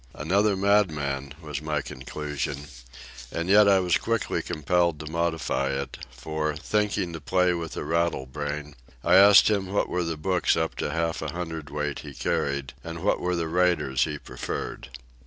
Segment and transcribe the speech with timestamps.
[0.15, 2.65] Another madman, was my conclusion;
[3.31, 7.83] and yet I was quickly compelled to modify it, for, thinking to play with a
[7.83, 12.15] rattle brain, I asked him what were the books up to half a hundredweight he
[12.15, 14.89] carried, and what were the writers he preferred.